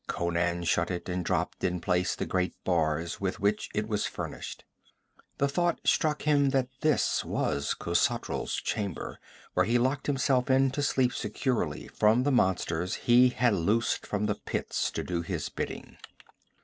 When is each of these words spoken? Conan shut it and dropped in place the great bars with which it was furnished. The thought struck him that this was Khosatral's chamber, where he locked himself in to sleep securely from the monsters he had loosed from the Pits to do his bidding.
Conan 0.07 0.63
shut 0.63 0.89
it 0.89 1.07
and 1.07 1.23
dropped 1.23 1.63
in 1.63 1.79
place 1.79 2.15
the 2.15 2.25
great 2.25 2.55
bars 2.63 3.21
with 3.21 3.39
which 3.39 3.69
it 3.75 3.87
was 3.87 4.07
furnished. 4.07 4.65
The 5.37 5.47
thought 5.47 5.79
struck 5.85 6.23
him 6.23 6.49
that 6.49 6.69
this 6.79 7.23
was 7.23 7.75
Khosatral's 7.75 8.55
chamber, 8.55 9.19
where 9.53 9.67
he 9.67 9.77
locked 9.77 10.07
himself 10.07 10.49
in 10.49 10.71
to 10.71 10.81
sleep 10.81 11.13
securely 11.13 11.87
from 11.87 12.23
the 12.23 12.31
monsters 12.31 12.95
he 13.05 13.29
had 13.29 13.53
loosed 13.53 14.07
from 14.07 14.25
the 14.25 14.33
Pits 14.33 14.89
to 14.89 15.03
do 15.03 15.21
his 15.21 15.49
bidding. 15.49 15.97